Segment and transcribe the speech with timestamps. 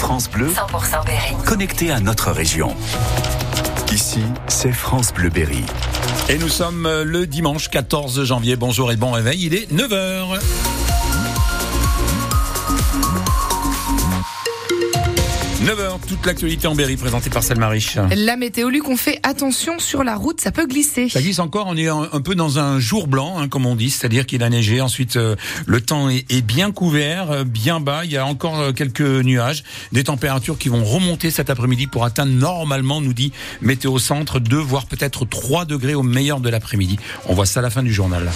[0.00, 1.34] France Bleu, 100% Berry.
[1.44, 2.74] connecté à notre région.
[3.92, 5.62] Ici, c'est France Bleu Berry.
[6.30, 8.56] Et nous sommes euh, le dimanche 14 janvier.
[8.56, 10.40] Bonjour et bon réveil, il est 9h.
[15.60, 17.98] «9h, toute l'actualité en Berry présentée par Selma Rich.
[18.16, 21.10] La météo, Luc, on fait attention sur la route, ça peut glisser.
[21.10, 23.76] Ça glisse encore, on est un, un peu dans un jour blanc, hein, comme on
[23.76, 24.80] dit, c'est-à-dire qu'il a neigé.
[24.80, 25.36] Ensuite, euh,
[25.66, 28.06] le temps est, est bien couvert, euh, bien bas.
[28.06, 29.62] Il y a encore euh, quelques nuages,
[29.92, 33.30] des températures qui vont remonter cet après-midi pour atteindre normalement, nous dit
[33.60, 36.98] Météo Centre, 2 voire peut-être 3 degrés au meilleur de l'après-midi.
[37.26, 38.30] On voit ça à la fin du journal.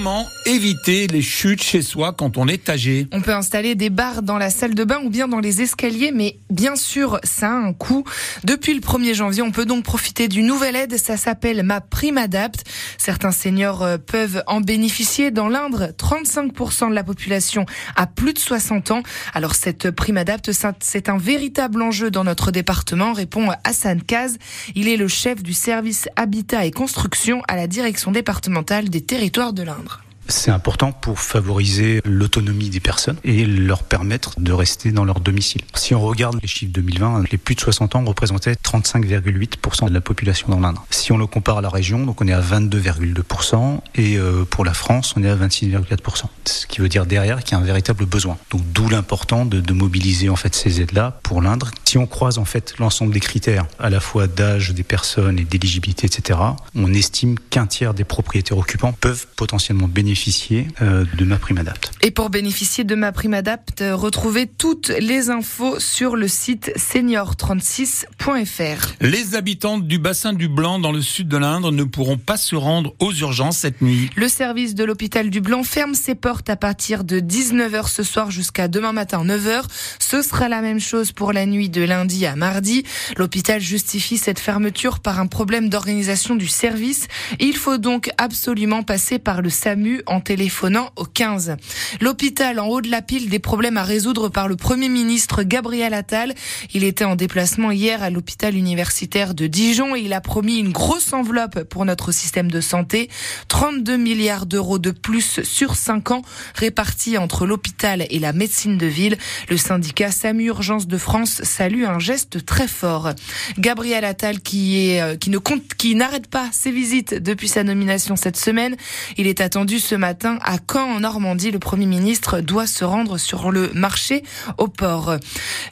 [0.00, 4.22] Comment éviter les chutes chez soi quand on est âgé On peut installer des barres
[4.22, 7.54] dans la salle de bain ou bien dans les escaliers, mais bien sûr, ça a
[7.54, 8.04] un coût.
[8.44, 12.16] Depuis le 1er janvier, on peut donc profiter d'une nouvelle aide, ça s'appelle Ma Prime
[12.16, 12.62] Adapt.
[12.96, 15.32] Certains seniors euh, peuvent en bénéficier.
[15.32, 19.02] Dans l'Indre, 35% de la population a plus de 60 ans.
[19.34, 24.38] Alors cette Prime Adapt, c'est un véritable enjeu dans notre département, répond Hassan Kaz.
[24.76, 29.52] Il est le chef du service Habitat et Construction à la direction départementale des territoires
[29.52, 29.87] de l'Indre.
[30.28, 35.62] C'est important pour favoriser l'autonomie des personnes et leur permettre de rester dans leur domicile.
[35.74, 40.02] Si on regarde les chiffres 2020, les plus de 60 ans représentaient 35,8% de la
[40.02, 40.84] population dans l'Indre.
[40.90, 44.66] Si on le compare à la région, donc on est à 22,2% et euh, pour
[44.66, 46.24] la France, on est à 26,4%.
[46.44, 48.36] Ce qui veut dire derrière qu'il y a un véritable besoin.
[48.50, 51.70] Donc d'où l'important de, de, mobiliser en fait ces aides-là pour l'Indre.
[51.88, 55.44] Si on croise en fait l'ensemble des critères, à la fois d'âge des personnes et
[55.44, 56.38] d'éligibilité, etc.,
[56.74, 61.92] on estime qu'un tiers des propriétaires occupants peuvent potentiellement bénéficier euh, de ma prime adapt.
[62.02, 68.92] Et pour bénéficier de ma prime adapt, retrouvez toutes les infos sur le site senior36.fr.
[69.00, 72.54] Les habitants du bassin du Blanc dans le sud de l'Indre ne pourront pas se
[72.54, 74.10] rendre aux urgences cette nuit.
[74.14, 78.30] Le service de l'hôpital du Blanc ferme ses portes à partir de 19h ce soir
[78.30, 79.62] jusqu'à demain matin 9h.
[79.98, 82.84] Ce sera la même chose pour la nuit de lundi à mardi.
[83.16, 87.08] L'hôpital justifie cette fermeture par un problème d'organisation du service.
[87.40, 91.56] Il faut donc absolument passer par le SAMU en téléphonant au 15.
[92.00, 95.94] L'hôpital en haut de la pile des problèmes à résoudre par le Premier ministre Gabriel
[95.94, 96.34] Attal.
[96.74, 100.72] Il était en déplacement hier à l'hôpital universitaire de Dijon et il a promis une
[100.72, 103.08] grosse enveloppe pour notre système de santé.
[103.48, 106.22] 32 milliards d'euros de plus sur 5 ans
[106.54, 109.16] répartis entre l'hôpital et la médecine de ville.
[109.48, 113.10] Le syndicat SAMU Urgence de France salue un geste très fort.
[113.58, 118.16] Gabriel Attal qui est, qui ne compte, qui n'arrête pas ses visites depuis sa nomination
[118.16, 118.76] cette semaine.
[119.16, 121.50] Il est attendu ce matin à Caen en Normandie.
[121.50, 124.22] Le Premier ministre doit se rendre sur le marché
[124.56, 125.16] au port.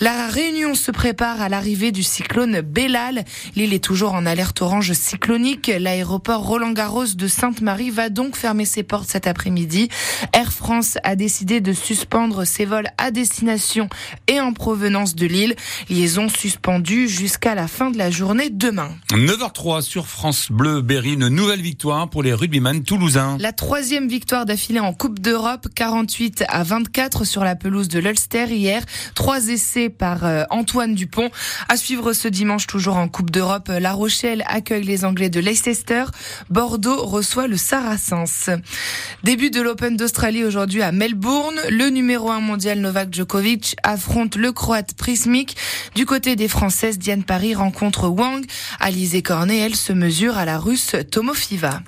[0.00, 3.24] La Réunion se prépare à l'arrivée du cyclone Bellal.
[3.56, 5.70] L'île est toujours en alerte orange cyclonique.
[5.78, 9.88] L'aéroport Roland-Garros de Sainte-Marie va donc fermer ses portes cet après-midi.
[10.32, 13.88] Air France a décidé de suspendre ses vols à destination
[14.26, 15.56] et en provenance de l'île.
[15.90, 18.90] Liaison suspendue jusqu'à la fin de la journée demain.
[19.10, 23.36] 9h03 sur France Bleu Berry, une nouvelle victoire pour les rugbyman toulousains.
[23.38, 28.46] La troisième victoire d'affilée en Coupe d'Europe, 48 à 24 sur la pelouse de l'Ulster
[28.46, 28.82] hier.
[29.14, 31.30] Trois essais par euh, Antoine Dupont.
[31.68, 36.04] À suivre ce dimanche toujours en Coupe d'Europe, La Rochelle accueille les Anglais de Leicester.
[36.50, 38.50] Bordeaux reçoit le Saracens.
[39.22, 41.58] Début de l'Open d'Australie aujourd'hui à Melbourne.
[41.70, 45.56] Le numéro 1 mondial Novak Djokovic affronte le Croate Prismic.
[45.94, 48.44] Du côté des Françaises, Diane Paris rencontre Wang.
[48.80, 51.82] Alizé Cornet, elle se mesure à la Russe Tomofiva.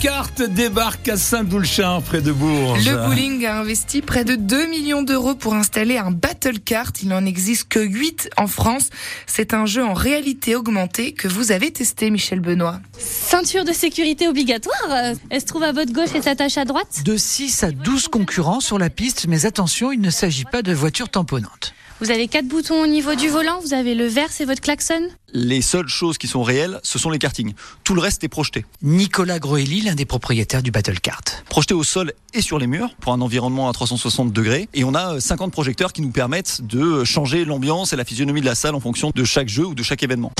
[0.00, 2.86] Kart débarque à Saint-Doulchin, près de Bourges.
[2.88, 6.94] Le bowling a investi près de 2 millions d'euros pour installer un Battle Kart.
[7.02, 8.90] Il n'en existe que 8 en France.
[9.26, 12.80] C'est un jeu en réalité augmentée que vous avez testé, Michel Benoît.
[12.96, 17.02] Ceinture de sécurité obligatoire Elle se trouve à votre gauche et s'attache à droite?
[17.04, 20.72] De 6 à 12 concurrents sur la piste, mais attention, il ne s'agit pas de
[20.72, 21.74] voitures tamponnantes.
[22.00, 25.08] Vous avez quatre boutons au niveau du volant, vous avez le vert, c'est votre klaxon
[25.32, 27.52] les seules choses qui sont réelles, ce sont les kartings.
[27.84, 28.64] Tout le reste est projeté.
[28.82, 31.44] Nicolas Groeli, l'un des propriétaires du Battle Kart.
[31.48, 34.68] Projeté au sol et sur les murs pour un environnement à 360 degrés.
[34.74, 38.46] Et on a 50 projecteurs qui nous permettent de changer l'ambiance et la physionomie de
[38.46, 40.32] la salle en fonction de chaque jeu ou de chaque événement.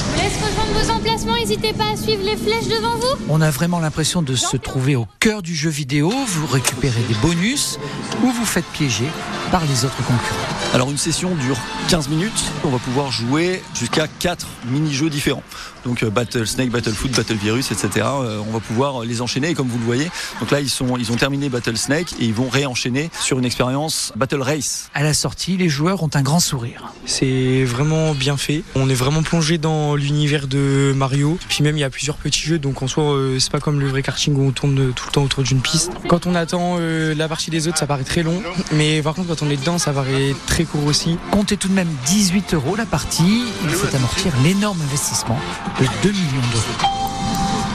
[0.78, 3.24] Vos emplacements, n'hésitez pas à suivre les flèches devant vous.
[3.28, 6.10] On a vraiment l'impression de se trouver au cœur du jeu vidéo.
[6.10, 7.78] Vous récupérez des bonus
[8.22, 9.06] ou vous faites piéger
[9.50, 10.36] par les autres concurrents.
[10.74, 11.56] Alors une session dure
[11.88, 12.44] 15 minutes.
[12.64, 15.42] On va pouvoir jouer jusqu'à 4 minutes mini-jeux différents.
[15.84, 18.06] Donc Battle Snake, Battle Foot, Battle Virus, etc.
[18.46, 20.10] on va pouvoir les enchaîner et comme vous le voyez,
[20.40, 23.44] donc là ils sont ils ont terminé Battle Snake et ils vont réenchaîner sur une
[23.44, 24.90] expérience Battle Race.
[24.94, 26.92] À la sortie, les joueurs ont un grand sourire.
[27.06, 28.62] C'est vraiment bien fait.
[28.74, 31.38] On est vraiment plongé dans l'univers de Mario.
[31.48, 33.88] Puis même il y a plusieurs petits jeux, donc en soi c'est pas comme le
[33.88, 35.92] vrai karting où on tourne tout le temps autour d'une piste.
[36.08, 38.42] Quand on attend la partie des autres, ça paraît très long,
[38.72, 41.18] mais par contre quand on est dedans, ça paraît très court aussi.
[41.30, 43.44] Comptez tout de même 18 euros la partie.
[43.64, 45.38] Il faut amortir l'énorme investissement
[45.80, 47.07] de 2 millions d'euros.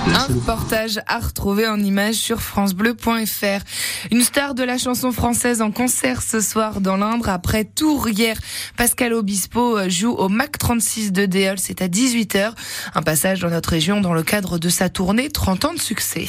[0.07, 3.63] Un reportage à retrouver en image sur francebleu.fr.
[4.11, 8.37] Une star de la chanson française en concert ce soir dans l'Indre après Tours hier.
[8.75, 12.51] Pascal Obispo joue au Mac 36 de Déol, c'est à 18h.
[12.95, 16.27] Un passage dans notre région dans le cadre de sa tournée 30 ans de succès.